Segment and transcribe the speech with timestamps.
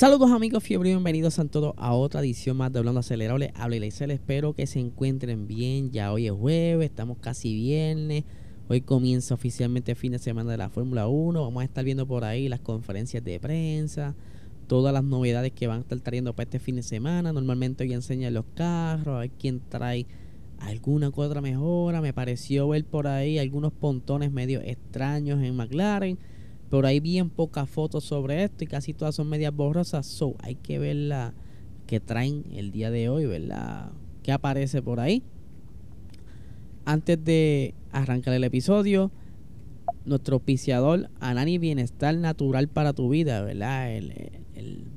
[0.00, 3.52] Saludos amigos fiebre y bienvenidos a todos a otra edición más de Hablando Acelerable.
[3.54, 5.90] Habla y espero que se encuentren bien.
[5.90, 8.24] Ya hoy es jueves, estamos casi viernes.
[8.70, 11.42] Hoy comienza oficialmente el fin de semana de la Fórmula 1.
[11.42, 14.14] Vamos a estar viendo por ahí las conferencias de prensa,
[14.68, 17.34] todas las novedades que van a estar trayendo para este fin de semana.
[17.34, 20.06] Normalmente hoy enseñan los carros, a ver quién trae
[20.60, 22.00] alguna u otra mejora.
[22.00, 26.18] Me pareció ver por ahí algunos pontones medio extraños en McLaren
[26.70, 30.06] pero hay bien pocas fotos sobre esto y casi todas son medias borrosas.
[30.06, 31.34] So, hay que ver la
[31.86, 33.90] que traen el día de hoy, ¿verdad?
[34.22, 35.24] ¿Qué aparece por ahí?
[36.84, 39.10] Antes de arrancar el episodio,
[40.04, 43.92] nuestro auspiciador Anani Bienestar Natural para tu vida, ¿verdad?
[43.92, 44.30] El,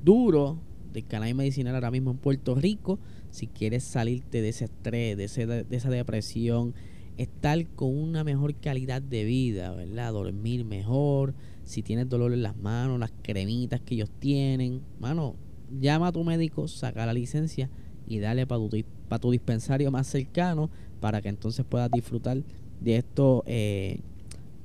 [0.04, 0.58] duro
[0.92, 3.00] del canal medicinal ahora mismo en Puerto Rico.
[3.30, 6.74] Si quieres salirte de ese estrés, de, de esa depresión,
[7.16, 10.12] estar con una mejor calidad de vida, ¿verdad?
[10.12, 15.34] Dormir mejor si tienes dolor en las manos, las cremitas que ellos tienen, mano,
[15.80, 17.70] llama a tu médico, saca la licencia
[18.06, 20.70] y dale para tu, para tu dispensario más cercano
[21.00, 22.42] para que entonces puedas disfrutar
[22.80, 24.00] de estos eh,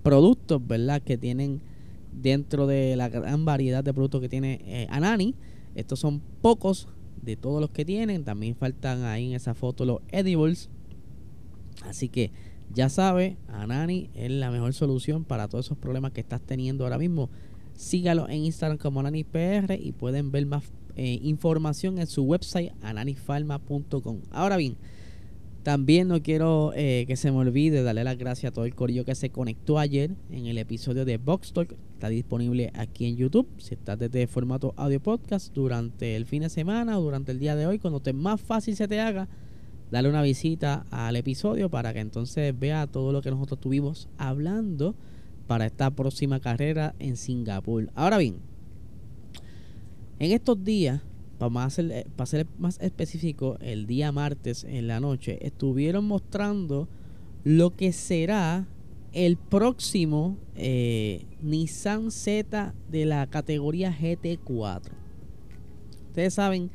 [0.04, 1.02] productos, ¿verdad?
[1.02, 1.62] Que tienen
[2.14, 5.36] dentro de la gran variedad de productos que tiene eh, Anani.
[5.76, 6.88] Estos son pocos
[7.22, 8.24] de todos los que tienen.
[8.24, 10.70] También faltan ahí en esa foto los edibles.
[11.84, 12.32] Así que
[12.74, 16.98] ya sabe, Anani es la mejor solución para todos esos problemas que estás teniendo ahora
[16.98, 17.30] mismo.
[17.74, 20.64] Sígalo en Instagram como AnaniPR y pueden ver más
[20.96, 24.20] eh, información en su website ananifarma.com.
[24.32, 24.76] Ahora bien,
[25.64, 29.06] también no quiero eh, que se me olvide darle las gracias a todo el corillo
[29.06, 31.76] que se conectó ayer en el episodio de Box Talk.
[31.94, 33.48] Está disponible aquí en YouTube.
[33.58, 37.56] Si estás desde formato audio podcast durante el fin de semana o durante el día
[37.56, 39.28] de hoy, cuando te más fácil se te haga
[39.92, 44.96] dale una visita al episodio para que entonces vea todo lo que nosotros estuvimos hablando
[45.48, 47.90] para esta próxima carrera en Singapur.
[47.96, 48.38] Ahora bien,
[50.20, 51.02] en estos días,
[51.40, 56.88] para ser, eh, para ser más específico, el día martes en la noche, estuvieron mostrando
[57.44, 58.68] lo que será
[59.14, 64.92] el próximo eh, Nissan Z de la categoría GT4.
[66.10, 66.70] Ustedes saben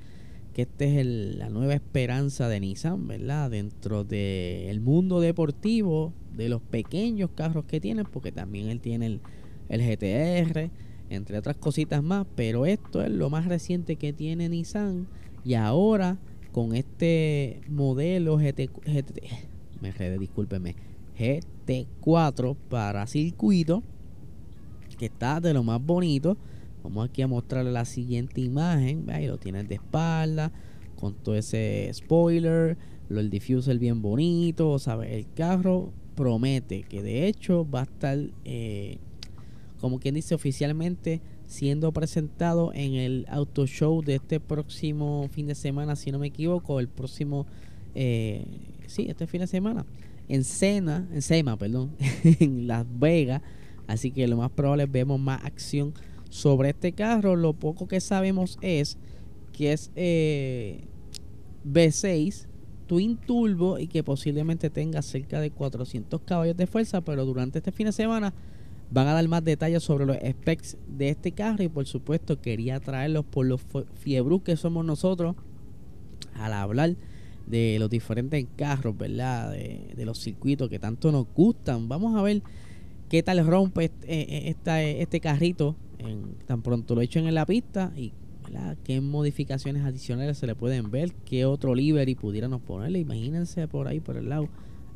[0.55, 3.51] que esta es la nueva esperanza de Nissan, ¿verdad?
[3.51, 9.21] Dentro del mundo deportivo, de los pequeños carros que tienen, porque también él tiene el,
[9.69, 10.71] el GTR,
[11.11, 15.09] entre otras cositas más, pero esto es lo más reciente que tiene Nissan
[15.45, 16.19] y ahora
[16.53, 19.21] con este modelo GT, GT
[19.81, 20.77] me discúlpeme,
[21.19, 23.83] GT4 para circuito,
[24.97, 26.37] que está de lo más bonito
[26.85, 29.11] Vamos aquí a mostrarle la siguiente imagen.
[29.11, 30.53] Ahí lo tienes de espalda.
[30.97, 32.77] Con todo ese spoiler.
[33.09, 34.79] Lo, el diffuser bien bonito.
[34.79, 35.17] ¿sabe?
[35.17, 38.99] El carro promete que de hecho va a estar, eh,
[39.81, 45.55] como quien dice oficialmente, siendo presentado en el auto show de este próximo fin de
[45.55, 47.47] semana, si no me equivoco, el próximo,
[47.95, 48.45] eh,
[48.87, 49.85] sí, este fin de semana,
[50.29, 51.93] en Sena, en Sema, perdón,
[52.41, 53.43] en Las Vegas.
[53.87, 55.93] Así que lo más probable es vemos más acción
[56.35, 58.99] sobre este carro, lo poco que sabemos es
[59.53, 60.81] que es eh,
[61.65, 62.49] V6
[62.89, 67.71] Twin Turbo y que posiblemente tenga cerca de 400 caballos de fuerza, pero durante este
[67.71, 68.35] fin de semana
[68.91, 72.81] van a dar más detalles sobre los specs de este carro y por supuesto quería
[72.81, 73.61] traerlos por los
[74.01, 75.37] fiebrus que somos nosotros
[76.35, 76.97] al hablar
[77.47, 79.53] de los diferentes carros, ¿verdad?
[79.53, 81.89] De, los circuitos que tanto nos gustan.
[81.89, 82.43] Vamos a ver
[83.09, 85.77] qué tal rompe este, este carrito
[86.47, 88.13] tan pronto lo hecho en la pista y
[88.85, 93.01] qué modificaciones adicionales se le pueden ver, qué otro livery pudiéramos ponerle.
[93.01, 94.49] Imagínense por ahí, por el lado,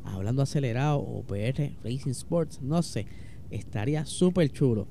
[0.03, 3.05] hablando acelerado o PR Racing Sports, no sé,
[3.49, 4.87] estaría súper chulo.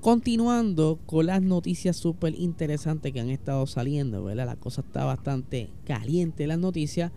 [0.00, 4.46] Continuando con las noticias súper interesantes que han estado saliendo, ¿verdad?
[4.46, 7.10] La cosa está bastante caliente, las noticias.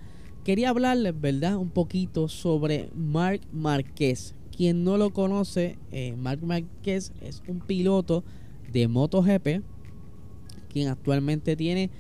[0.46, 1.58] Quería hablarles, ¿verdad?
[1.58, 4.36] Un poquito sobre Mark Marquez.
[4.58, 8.24] Quien no lo conoce, eh, Mark Marquez es un piloto
[8.72, 9.64] de MotoGP,
[10.68, 11.92] quien actualmente tiene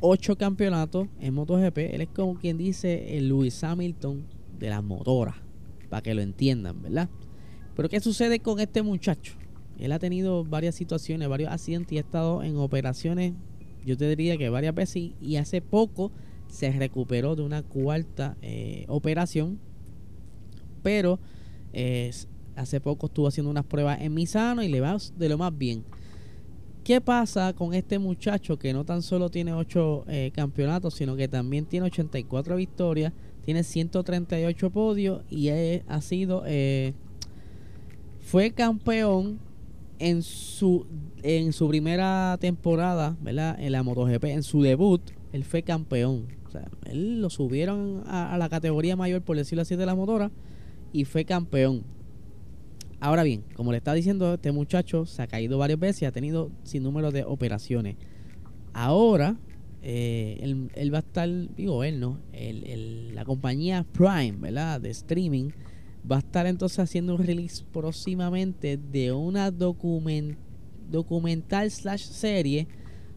[0.00, 1.78] 8 campeonatos en MotoGP.
[1.78, 4.26] Él es como quien dice el Lewis Hamilton
[4.58, 5.36] de las motoras,
[5.88, 7.08] para que lo entiendan, ¿verdad?
[7.74, 9.32] Pero ¿qué sucede con este muchacho?
[9.78, 13.32] Él ha tenido varias situaciones, varios accidentes y ha estado en operaciones
[13.84, 16.12] yo te diría que varias veces y, hace poco
[16.48, 19.58] se recuperó de una cuarta eh, operación,
[20.82, 21.18] pero
[22.56, 25.84] hace poco estuvo haciendo unas pruebas en Misano y le va de lo más bien.
[26.84, 31.28] ¿Qué pasa con este muchacho que no tan solo tiene 8 eh, campeonatos, sino que
[31.28, 33.12] también tiene 84 victorias,
[33.44, 36.94] tiene 138 podios y ha sido eh,
[38.20, 39.38] fue campeón
[40.00, 40.86] en su
[41.22, 43.60] en su primera temporada, ¿verdad?
[43.60, 45.00] En la MotoGP, en su debut,
[45.32, 46.26] él fue campeón.
[46.46, 49.94] O sea, él lo subieron a, a la categoría mayor, por decirlo así, de la
[49.94, 50.32] motora
[50.92, 51.82] y fue campeón.
[53.00, 56.12] Ahora bien, como le está diciendo, este muchacho se ha caído varias veces y ha
[56.12, 57.96] tenido sin número de operaciones.
[58.72, 59.36] Ahora,
[59.82, 60.38] eh,
[60.74, 62.20] él, va a estar, digo él, ¿no?
[62.32, 64.80] la compañía Prime, ¿verdad?
[64.80, 65.50] De streaming,
[66.10, 70.36] va a estar entonces haciendo un release próximamente de una document,
[70.88, 72.68] documental slash serie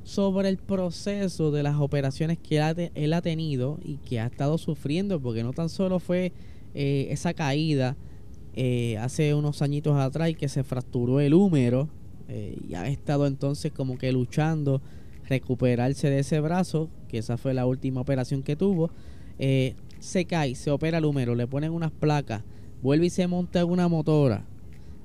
[0.04, 2.58] sobre el proceso de las operaciones que
[2.94, 6.32] él ha, tenido y que ha estado sufriendo, porque no tan solo fue
[6.78, 7.96] eh, esa caída,
[8.54, 11.88] eh, hace unos añitos atrás y que se fracturó el húmero
[12.28, 14.82] eh, y ha estado entonces como que luchando
[15.26, 18.92] recuperarse de ese brazo, que esa fue la última operación que tuvo.
[20.00, 22.44] Se cae, se opera el húmero, le ponen unas placas,
[22.84, 24.46] vuelve y se monta una motora.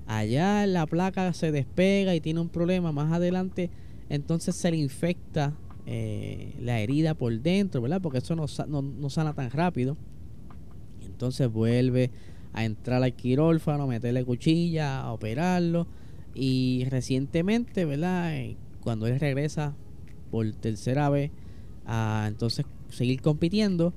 [0.09, 3.71] Allá la placa se despega y tiene un problema más adelante,
[4.09, 5.55] entonces se le infecta
[5.87, 8.03] la herida por dentro, ¿verdad?
[8.03, 9.97] Porque eso no, no, no sana tan rápido.
[11.21, 12.11] Entonces vuelve
[12.55, 15.87] a entrar al quirófano, meterle cuchilla, a operarlo.
[16.35, 18.35] Y recientemente, ¿verdad?
[18.39, 19.77] Eh, cuando él regresa
[20.31, 21.31] por tercera vez
[21.85, 23.93] a entonces seguir compitiendo,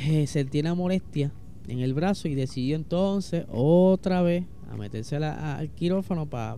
[0.00, 1.32] eh, sentía una molestia
[1.68, 6.56] en el brazo y decidió entonces otra vez a meterse al quirófano para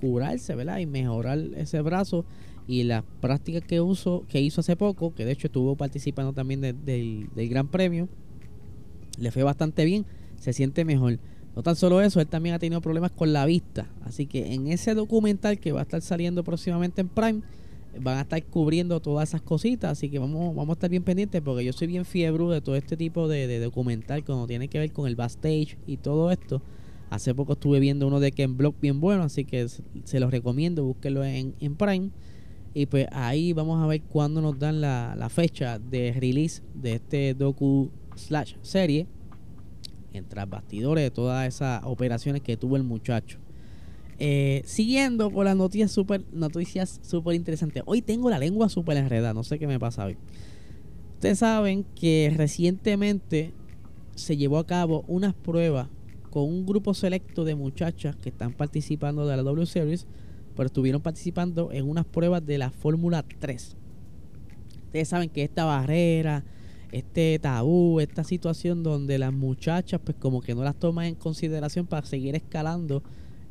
[0.00, 0.78] curarse, ¿verdad?
[0.78, 2.24] Y mejorar ese brazo
[2.66, 6.60] y las prácticas que, uso, que hizo hace poco, que de hecho estuvo participando también
[6.60, 8.08] del Gran Premio,
[9.18, 10.04] le fue bastante bien
[10.44, 11.18] se siente mejor.
[11.56, 13.88] No tan solo eso, él también ha tenido problemas con la vista.
[14.04, 17.40] Así que en ese documental que va a estar saliendo próximamente en Prime,
[18.00, 19.92] van a estar cubriendo todas esas cositas.
[19.92, 22.76] Así que vamos, vamos a estar bien pendientes porque yo soy bien fiebre de todo
[22.76, 26.60] este tipo de, documental cuando tiene que ver con el backstage y todo esto.
[27.10, 30.84] Hace poco estuve viendo uno de Ken Block bien bueno, así que se los recomiendo,
[30.84, 32.10] búsquenlo en, en Prime.
[32.76, 36.94] Y pues ahí vamos a ver cuándo nos dan la, la fecha de release de
[36.94, 39.06] este docu slash serie
[40.12, 43.38] entre bastidores de todas esas operaciones que tuvo el muchacho.
[44.18, 47.82] Eh, siguiendo por las noticias súper noticias super interesantes.
[47.86, 50.16] Hoy tengo la lengua súper enredada, no sé qué me pasa hoy.
[51.14, 53.52] Ustedes saben que recientemente
[54.14, 55.88] se llevó a cabo unas pruebas
[56.30, 60.06] con un grupo selecto de muchachas que están participando de la W Series,
[60.54, 63.76] pero estuvieron participando en unas pruebas de la Fórmula 3.
[64.86, 66.44] Ustedes saben que esta barrera
[66.94, 71.88] este tabú, esta situación donde las muchachas pues como que no las toman en consideración
[71.88, 73.02] para seguir escalando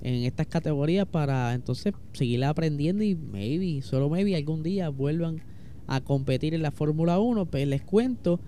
[0.01, 5.41] en estas categorías para entonces seguir aprendiendo y maybe, solo maybe algún día vuelvan
[5.87, 7.45] a competir en la Fórmula 1.
[7.47, 8.39] Pues les cuento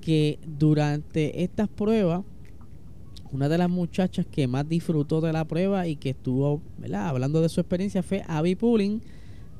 [0.00, 2.24] que durante estas pruebas,
[3.30, 6.60] una de las muchachas que más disfrutó de la prueba y que estuvo
[6.92, 9.00] hablando de su experiencia fue Abby Pulling,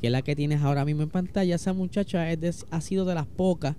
[0.00, 1.54] que es la que tienes ahora mismo en pantalla.
[1.54, 3.76] Esa muchacha es ha sido de las pocas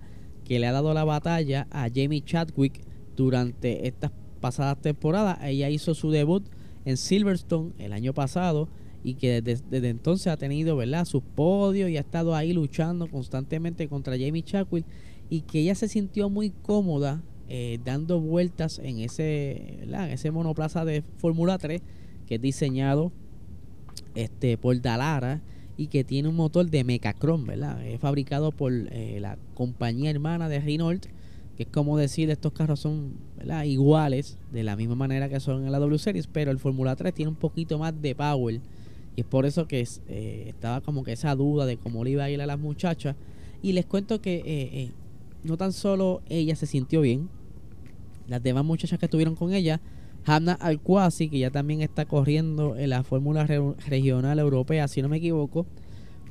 [0.51, 2.81] que le ha dado la batalla a Jamie Chadwick
[3.15, 5.39] durante estas pasadas temporadas.
[5.43, 6.43] Ella hizo su debut
[6.84, 8.67] en Silverstone el año pasado
[9.01, 11.05] y que desde, entonces ha tenido ¿verdad?
[11.05, 14.86] sus podios y ha estado ahí luchando constantemente contra Jamie Chadwick
[15.29, 20.12] y que ella se sintió muy cómoda eh, dando vueltas en ese, ¿verdad?
[20.12, 21.81] ese monoplaza de Fórmula 3
[22.27, 23.13] que es diseñado
[24.15, 25.41] este, por Dalara
[25.81, 27.83] y que tiene un motor de Mecacron, ¿verdad?
[27.83, 31.07] Es fabricado por eh, la compañía hermana de Renault,
[31.57, 33.15] que es como decir, estos carros son
[33.65, 37.15] iguales, de la misma manera que son en la W Series, pero el Fórmula 3
[37.15, 38.61] tiene un poquito más de power.
[39.15, 42.25] Y es por eso que eh, estaba como que esa duda de cómo le iba
[42.25, 43.15] a ir a las muchachas.
[43.63, 44.91] Y les cuento que eh,
[45.43, 47.27] no tan solo ella se sintió bien,
[48.27, 49.81] las demás muchachas que estuvieron con ella
[50.25, 55.18] Hanna Alquasi, que ya también está corriendo en la Fórmula Regional Europea, si no me
[55.18, 55.66] equivoco.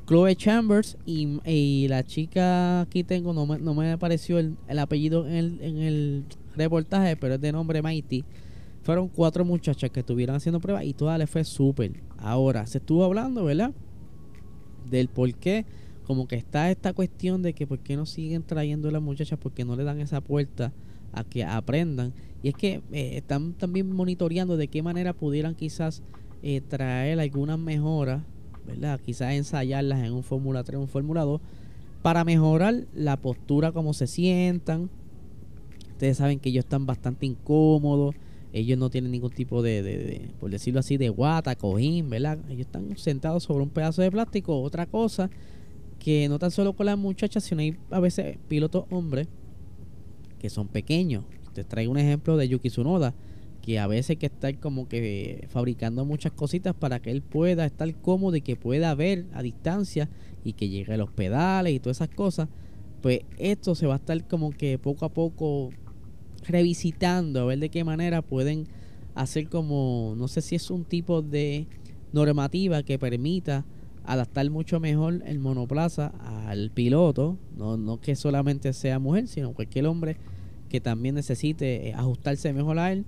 [0.07, 5.35] Chloe Chambers y, la chica aquí tengo, no me, no me apareció el, apellido en
[5.35, 6.25] el, en el,
[6.57, 8.25] reportaje, pero es de nombre Mighty.
[8.83, 12.03] Fueron cuatro muchachas que estuvieron haciendo pruebas y todas les fue súper.
[12.19, 13.73] Ahora, se estuvo hablando, ¿verdad?
[14.91, 15.65] Del por qué,
[16.05, 19.65] como que está esta cuestión de que por qué no siguen trayendo las muchachas, porque
[19.65, 20.73] no le dan esa puerta
[21.13, 22.13] a que aprendan.
[22.43, 26.03] Y es que eh, están también monitoreando de qué manera pudieran quizás
[26.43, 28.23] eh, traer algunas mejoras
[28.67, 29.01] ¿verdad?
[29.05, 31.41] Quizás ensayarlas en un Fórmula 3, un Fórmula 2,
[32.03, 34.91] para mejorar la postura, como se sientan.
[35.93, 38.15] Ustedes saben que ellos están bastante incómodos,
[38.53, 42.39] ellos no tienen ningún tipo de, por decirlo así, de guata, cojín, ¿verdad?
[42.49, 45.31] Ellos están sentados sobre un pedazo de plástico, otra cosa
[45.99, 49.29] que no tan solo con las muchachas, sino hay a veces pilotos hombres
[50.41, 51.25] que son pequeños.
[51.53, 53.15] Te traigo un ejemplo de Yuki Tsunoda
[53.63, 57.95] que a veces que estar como que fabricando muchas cositas para que él pueda estar
[57.97, 60.09] cómodo y que pueda ver a distancia
[60.45, 62.49] y que llegue a los pedales y todas esas cosas,
[63.03, 65.71] pues esto se va a estar como que poco a poco
[66.47, 68.67] revisitando a ver de qué manera pueden
[69.15, 71.67] hacer como, no sé si es un tipo de
[72.13, 73.65] normativa que permita
[74.05, 76.13] adaptar mucho mejor el monoplaza
[76.47, 80.17] al piloto, no, no que solamente sea mujer, sino cualquier hombre
[80.69, 83.05] que también necesite eh, ajustarse mejor a él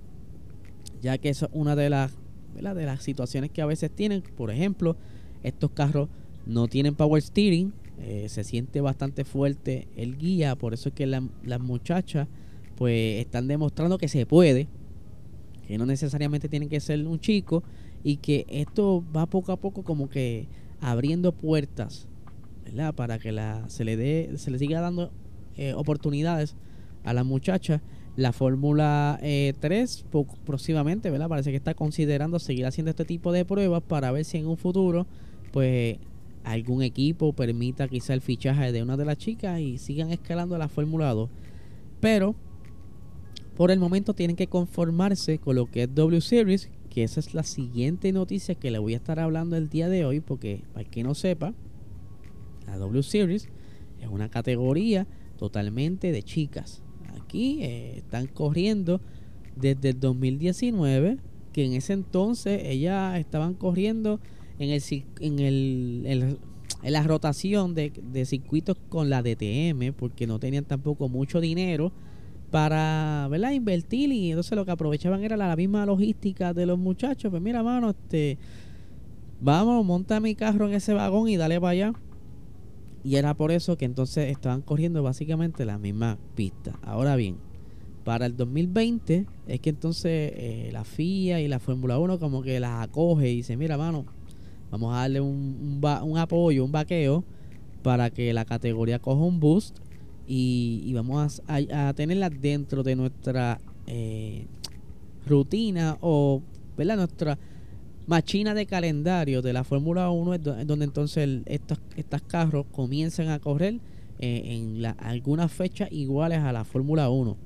[1.03, 2.13] ya que es una de las,
[2.55, 4.21] de las situaciones que a veces tienen.
[4.21, 4.95] Por ejemplo,
[5.43, 6.07] estos carros
[6.45, 11.05] no tienen power steering, eh, se siente bastante fuerte el guía, por eso es que
[11.05, 12.27] las muchachas
[12.77, 14.67] pues están demostrando que se puede,
[15.67, 17.63] que no necesariamente tienen que ser un chico
[18.03, 20.47] y que esto va poco a poco como que
[20.83, 22.07] abriendo puertas,
[22.65, 22.93] ¿verdad?
[22.93, 25.11] Para que la, se le dé, se le siga dando
[25.55, 26.55] eh, oportunidades
[27.03, 27.81] a las muchachas
[28.15, 31.29] la Fórmula 3 eh, próximamente, ¿verdad?
[31.29, 34.57] Parece que está considerando seguir haciendo este tipo de pruebas para ver si en un
[34.57, 35.07] futuro,
[35.51, 35.97] pues
[36.43, 40.67] algún equipo permita quizá el fichaje de una de las chicas y sigan escalando la
[40.67, 41.29] Fórmula 2.
[42.01, 42.35] Pero
[43.55, 47.33] por el momento tienen que conformarse con lo que es W Series, que esa es
[47.33, 50.87] la siguiente noticia que le voy a estar hablando el día de hoy, porque para
[50.87, 51.53] que no sepa,
[52.67, 53.49] la W Series
[53.99, 55.07] es una categoría
[55.37, 56.83] totalmente de chicas.
[57.19, 59.01] Aquí eh, están corriendo
[59.55, 61.17] desde el 2019,
[61.51, 64.19] que en ese entonces ellas estaban corriendo
[64.59, 64.83] en el
[65.19, 66.37] en el,
[66.83, 71.91] en la rotación de, circuitos con la DTM, porque no tenían tampoco mucho dinero
[72.53, 73.49] para ¿verdad?
[73.49, 77.31] invertir y entonces lo que aprovechaban era la, misma logística de los muchachos.
[77.31, 78.37] Pues mira, mano, este
[79.41, 81.93] vamos, monta mi carro en ese vagón y dale para allá.
[83.03, 86.77] Y era por eso que entonces estaban corriendo básicamente la misma pista.
[86.83, 87.37] Ahora bien,
[88.03, 92.59] para el 2020 es que entonces eh, la FIA y la Fórmula 1 como que
[92.59, 94.05] las acoge y dice, mira, mano,
[94.69, 97.23] vamos a darle un, un, apoyo, un vaqueo
[97.81, 99.79] para que la categoría coja un boost
[100.27, 104.45] y, vamos a, a, tenerla dentro de nuestra eh,
[105.25, 106.41] rutina o,
[106.77, 106.97] ¿verdad?
[106.97, 107.37] Nuestra
[108.07, 111.79] machina de calendario de la Fórmula 1 es donde entonces estos,
[112.27, 113.79] carros comienzan a correr
[114.19, 117.37] eh, en algunas fechas iguales a la Fórmula 1.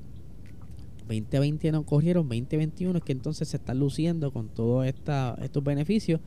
[1.07, 6.19] 2020 no corrieron, 2021 es que entonces se están luciendo con todos estos beneficios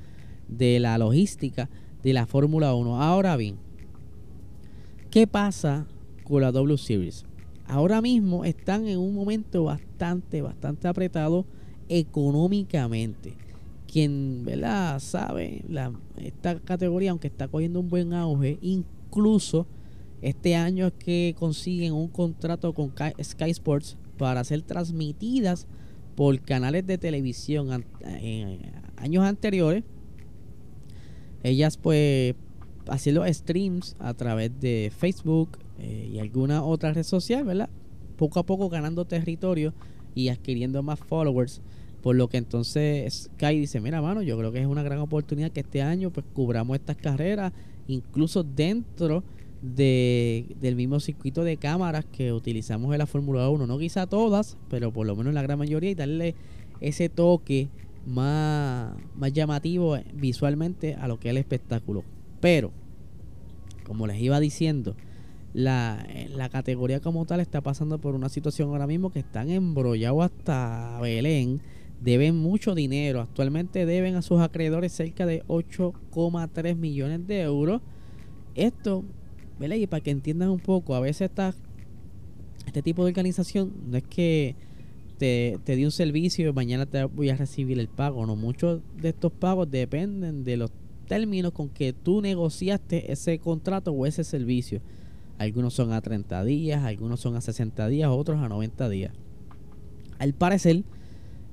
[0.49, 1.69] de la logística
[2.03, 3.03] de la Fórmula 1.
[3.03, 3.57] Ahora bien,
[5.11, 5.87] ¿qué pasa
[6.31, 7.27] con la W Series?
[7.67, 11.45] Ahora mismo están en un momento bastante, bastante apretado
[11.89, 13.35] económicamente
[13.91, 15.01] quien ¿verdad?
[15.01, 19.67] sabe la, esta categoría, aunque está cogiendo un buen auge, incluso
[20.23, 25.67] este año es que consiguen un contrato con Sky Sports para ser transmitidas
[26.15, 28.61] por canales de televisión en
[28.97, 29.83] años anteriores.
[31.43, 32.35] Ellas pues
[32.89, 37.69] haciendo streams a través de Facebook eh, y alguna otra red social, ¿verdad?
[38.17, 39.73] Poco a poco ganando territorio
[40.15, 41.63] y adquiriendo más followers
[42.03, 45.51] por lo que entonces Sky dice, mira, mano, yo creo que es una gran oportunidad
[45.51, 47.53] que este año pues cubramos estas carreras,
[47.89, 49.23] incluso dentro
[49.61, 53.67] de, del mismo circuito de cámaras que utilizamos en la Fórmula 1.
[53.67, 56.35] No quizá todas, pero por lo menos la gran mayoría y darle
[56.81, 57.69] ese toque
[58.07, 62.05] más, más llamativo visualmente a lo que es el espectáculo.
[62.41, 62.73] Pero,
[63.85, 64.97] como les iba diciendo,
[65.53, 66.07] la,
[66.51, 71.61] categoría como tal está pasando por una situación ahora mismo que están embrollados hasta Belén
[72.01, 73.21] deben mucho dinero.
[73.21, 77.83] Actualmente deben a sus acreedores cerca de 8,3 millones de euros.
[78.55, 79.05] Esto.
[79.61, 81.55] Y para que entiendan un poco, a veces está
[82.67, 84.55] este tipo de organización no es que
[85.19, 88.25] te, te di un servicio y mañana te voy a recibir el pago.
[88.25, 90.71] No, muchos de estos pagos dependen de los
[91.11, 94.81] términos con que tú negociaste ese contrato o ese servicio.
[95.39, 99.13] Algunos son a 30 días, algunos son a 60 días, otros a 90 días.
[100.21, 100.85] Al parecer,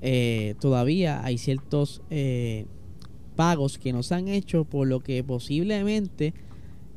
[0.03, 2.67] eh, todavía hay ciertos eh,
[3.35, 6.35] pagos que no se han hecho, por lo que posiblemente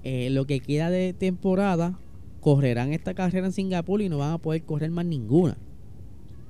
[0.05, 1.99] eh, lo que queda de temporada
[2.41, 5.57] correrán esta carrera en Singapur y no van a poder correr más ninguna.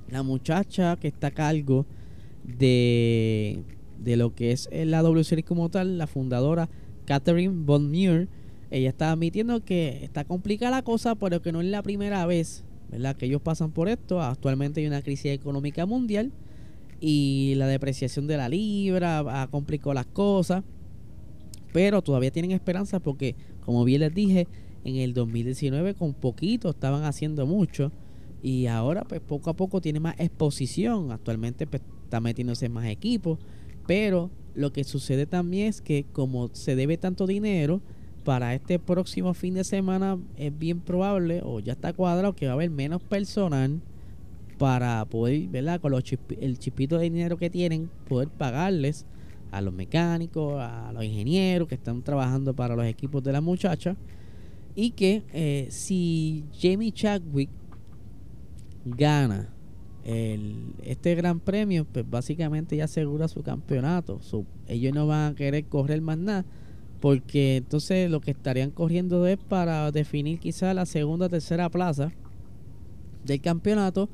[0.09, 1.85] La muchacha que está a cargo
[2.43, 3.63] de,
[4.03, 6.69] de lo que es la W como tal, la fundadora
[7.05, 8.29] Catherine Von Muir,
[8.69, 12.63] ella está admitiendo que está complicada la cosa, pero que no es la primera vez
[12.89, 13.15] ¿verdad?
[13.15, 14.21] que ellos pasan por esto.
[14.21, 16.31] Actualmente hay una crisis económica mundial
[16.99, 20.63] y la depreciación de la libra ha complicado las cosas.
[21.73, 24.47] Pero todavía tienen esperanza porque, como bien les dije,
[24.83, 27.91] en el 2019 con poquito estaban haciendo mucho
[28.41, 31.11] y ahora pues poco a poco tiene más exposición.
[31.11, 33.39] Actualmente pues, está metiéndose en más equipos,
[33.87, 37.81] pero lo que sucede también es que como se debe tanto dinero,
[38.23, 42.51] para este próximo fin de semana es bien probable o ya está cuadrado que va
[42.51, 43.81] a haber menos personal
[44.57, 45.81] para poder, ¿verdad?
[45.81, 46.03] Con los
[46.39, 49.05] el chipito de dinero que tienen, poder pagarles
[49.51, 53.97] a los mecánicos, a los ingenieros que están trabajando para los equipos de la muchacha.
[54.75, 57.49] Y que eh, si Jamie Chadwick
[58.85, 59.49] gana
[60.03, 64.19] el, este gran premio, pues básicamente ya asegura su campeonato.
[64.67, 66.45] ellos no van a querer correr más nada,
[66.99, 72.11] porque entonces lo que estarían corriendo es para definir quizá la segunda o tercera plaza
[73.25, 74.09] del campeonato.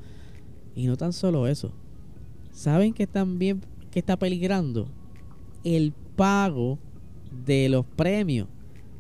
[0.75, 1.73] Y no tan solo eso.
[2.51, 4.87] ¿Saben que también que está peligrando?
[5.63, 6.77] El pago
[7.45, 8.47] de los premios.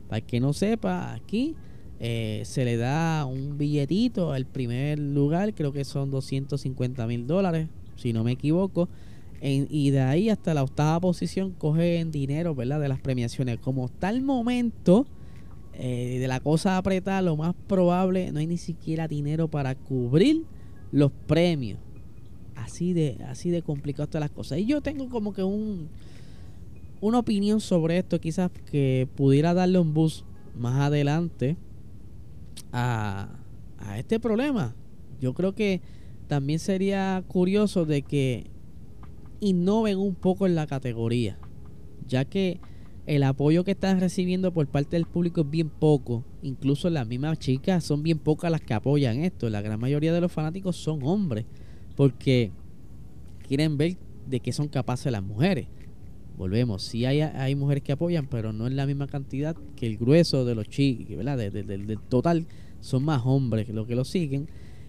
[0.09, 1.55] Para que no sepa, aquí
[1.99, 7.69] eh, se le da un billetito al primer lugar, creo que son 250 mil dólares,
[7.95, 8.87] si no me equivoco.
[9.41, 12.53] y de ahí hasta la octava posición cogen dinero.
[12.55, 13.59] De las premiaciones.
[13.59, 15.05] Como está el momento
[15.73, 20.43] eh, de la cosa apretada, lo más probable, no hay ni siquiera dinero para cubrir
[20.91, 21.79] los premios.
[22.55, 24.59] Así de, así de complicado están las cosas.
[24.59, 25.89] Y yo tengo como que un
[26.99, 30.25] una opinión sobre esto, quizás que pudiera darle un boost
[30.55, 31.57] más adelante
[32.77, 33.29] a,
[33.97, 34.75] este problema.
[35.19, 35.81] Yo creo que
[36.27, 38.47] también sería curioso de que
[39.39, 41.37] innoven un poco en la categoría,
[42.07, 42.59] ya que
[43.05, 46.23] el apoyo que están recibiendo por parte del público es bien poco.
[46.43, 49.49] Incluso las mismas chicas son bien pocas las que apoyan esto.
[49.49, 51.45] La gran mayoría de los fanáticos son hombres,
[51.95, 52.51] porque
[53.47, 55.67] quieren ver de qué son capaces las mujeres.
[56.37, 59.97] Volvemos, sí hay, hay mujeres que apoyan, pero no es la misma cantidad que el
[59.97, 62.45] grueso de los chicos, del total
[62.81, 64.47] son más hombres los que lo siguen.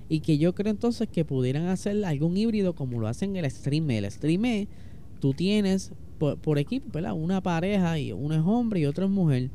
[0.08, 3.90] Y que yo creo entonces que pudieran hacer algún híbrido como lo hacen el stream.
[3.90, 4.66] El stream
[5.20, 7.12] tú tienes por, equipo, ¿verdad?
[7.12, 9.50] Una pareja y uno es hombre y otro es mujer.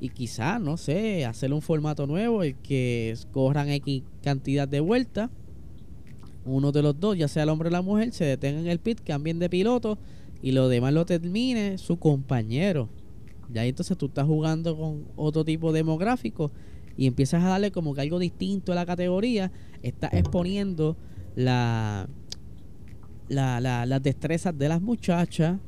[0.00, 5.30] Y quizás, no sé, hacer un formato nuevo, el que corran X cantidad de vueltas.
[6.44, 8.78] Uno de los dos, ya sea el hombre o la mujer, se detenga en el
[8.78, 9.98] pit, cambien de piloto
[10.42, 12.90] y lo demás lo termine su compañero.
[13.50, 16.50] Ya entonces tú estás jugando con otro tipo de demográfico
[16.96, 19.50] y empiezas a darle como que algo distinto a la categoría,
[19.82, 20.96] estás exponiendo
[21.36, 22.08] la,
[23.28, 25.58] la, la, las destrezas de las muchachas,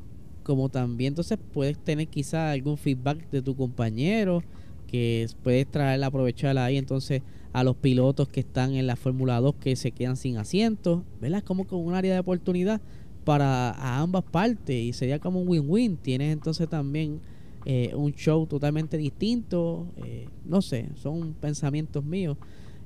[0.42, 4.42] como también entonces puedes tener quizás algún feedback de tu compañero,
[4.86, 9.56] que puedes traer, aprovechar ahí entonces a los pilotos que están en la Fórmula 2
[9.56, 11.42] que se quedan sin asiento, ¿verdad?
[11.42, 12.80] Como con un área de oportunidad
[13.24, 15.96] para a ambas partes y sería como un win-win.
[15.96, 17.20] Tienes entonces también
[17.68, 19.88] eh, un show totalmente distinto.
[19.96, 22.38] Eh, no sé, son pensamientos míos.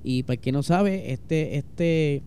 [0.02, 2.22] Y para quien no sabe, este, este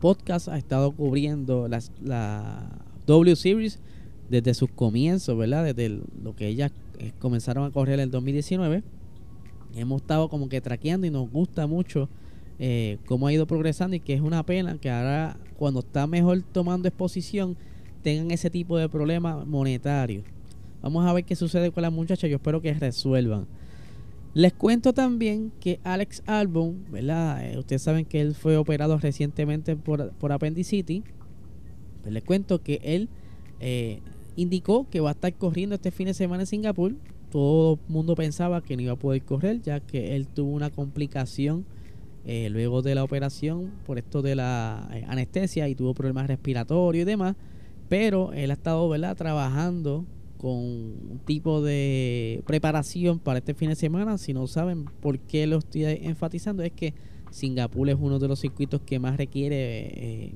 [0.00, 2.70] podcast ha estado cubriendo las, la
[3.06, 3.80] W Series
[4.30, 5.74] desde sus comienzos, ¿verdad?
[5.74, 8.82] Desde lo que ellas eh, comenzaron a correr en el 2019.
[9.74, 12.08] Hemos estado como que traqueando y nos gusta mucho
[13.06, 16.86] cómo ha ido progresando y que es una pena que ahora cuando está mejor tomando
[16.86, 17.56] exposición
[18.04, 20.24] tengan ese tipo de problemas monetarios.
[20.82, 22.26] Vamos a ver qué sucede con la muchacha.
[22.26, 23.46] Yo espero que resuelvan.
[24.34, 27.44] Les cuento también que Alex Albon, ¿verdad?
[27.44, 31.02] Eh, ustedes saben que él fue operado recientemente por, por apendicitis.
[32.02, 33.08] Pues les cuento que él
[33.60, 34.00] eh,
[34.34, 36.94] indicó que va a estar corriendo este fin de semana en Singapur.
[37.30, 40.70] Todo el mundo pensaba que no iba a poder correr, ya que él tuvo una
[40.70, 41.64] complicación
[42.24, 47.04] eh, luego de la operación por esto de la anestesia y tuvo problemas respiratorios y
[47.04, 47.36] demás.
[47.88, 49.16] Pero él ha estado ¿verdad?
[49.16, 50.06] trabajando
[50.42, 54.18] con un tipo de preparación para este fin de semana.
[54.18, 56.94] Si no saben por qué lo estoy enfatizando, es que
[57.30, 60.34] Singapur es uno de los circuitos que más requiere eh,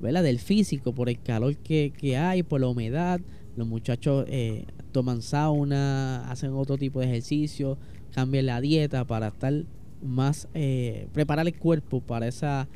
[0.00, 3.20] del físico, por el calor que, hay, por la humedad.
[3.54, 7.76] Los muchachos eh, toman sauna, hacen otro tipo de ejercicio,
[8.12, 9.66] cambian la dieta para estar
[10.02, 12.66] más, eh, preparar el cuerpo para esa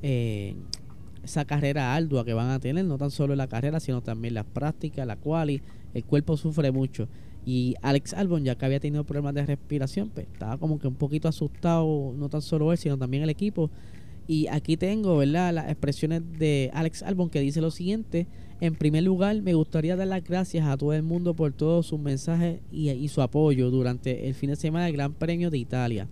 [0.00, 0.56] eh,
[1.22, 4.44] esa carrera ardua que van a tener, no tan solo la carrera, sino también las
[4.44, 5.62] prácticas, la quali,
[5.94, 7.08] el cuerpo sufre mucho.
[7.44, 10.94] Y Alex Albon, ya que había tenido problemas de respiración, pues estaba como que un
[10.94, 13.70] poquito asustado, no tan solo él, sino también el equipo.
[14.28, 15.52] Y aquí tengo, ¿verdad?
[15.52, 18.28] Las expresiones de Alex Albon que dice lo siguiente.
[18.60, 21.98] En primer lugar, me gustaría dar las gracias a todo el mundo por todos sus
[21.98, 26.08] mensajes y, y su apoyo durante el fin de semana del Gran Premio de Italia.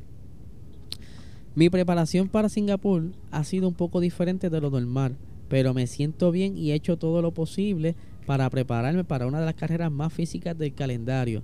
[1.60, 5.18] Mi preparación para Singapur ha sido un poco diferente de lo normal,
[5.50, 9.44] pero me siento bien y he hecho todo lo posible para prepararme para una de
[9.44, 11.42] las carreras más físicas del calendario.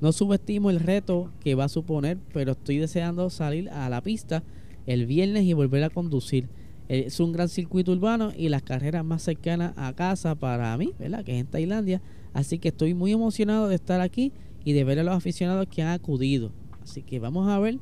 [0.00, 4.42] No subestimo el reto que va a suponer, pero estoy deseando salir a la pista
[4.86, 6.48] el viernes y volver a conducir.
[6.88, 11.26] Es un gran circuito urbano y las carreras más cercanas a casa para mí, ¿verdad?
[11.26, 12.00] Que es en Tailandia.
[12.32, 14.32] Así que estoy muy emocionado de estar aquí
[14.64, 16.52] y de ver a los aficionados que han acudido.
[16.82, 17.78] Así que vamos a ver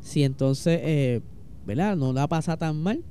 [0.00, 1.20] si entonces, eh,
[1.66, 1.96] ¿verdad?
[1.96, 3.02] No la pasa tan mal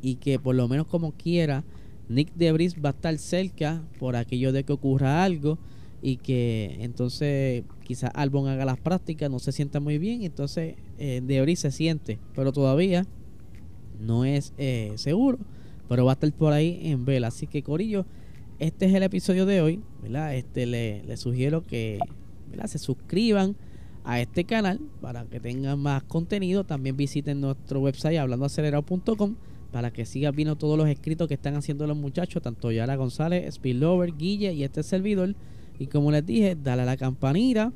[0.00, 1.64] y que por lo menos como quiera,
[2.08, 5.58] Nick Debris va a estar cerca por aquello de que ocurra algo
[6.02, 11.22] y que entonces quizás Albon haga las prácticas, no se sienta muy bien, entonces eh,
[11.24, 13.06] Debris se siente, pero todavía
[14.00, 15.38] no es eh, seguro,
[15.88, 17.28] pero va a estar por ahí en vela.
[17.28, 18.04] Así que Corillo,
[18.58, 20.34] este es el episodio de hoy, ¿verdad?
[20.34, 22.00] Este le, le sugiero que
[22.50, 22.66] ¿verdad?
[22.66, 23.56] se suscriban
[24.04, 26.64] a este canal para que tengan más contenido.
[26.64, 29.36] También visiten nuestro website hablandoacelerado.com
[29.70, 33.54] para que sigan viendo todos los escritos que están haciendo los muchachos, tanto Yara González,
[33.54, 35.34] Spillover, Guille y este servidor.
[35.78, 37.72] Y como les dije, dale a la campanita,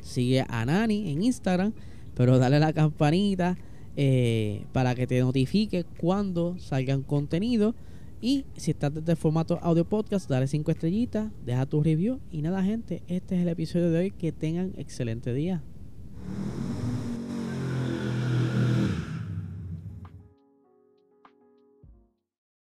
[0.00, 1.72] sigue a Nani en Instagram,
[2.14, 3.58] pero dale a la campanita
[3.96, 7.74] eh, para que te notifique cuando salgan contenido.
[8.24, 12.20] Y si estás desde el formato audio podcast, dale 5 estrellitas, deja tu review.
[12.30, 14.10] Y nada, gente, este es el episodio de hoy.
[14.12, 15.62] Que tengan excelente día.